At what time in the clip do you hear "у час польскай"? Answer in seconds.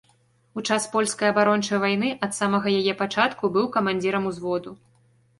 0.59-1.27